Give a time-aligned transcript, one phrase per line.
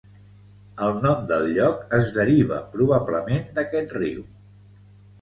[0.85, 4.29] El nom del lloc es deriva probablement d'aquest riu.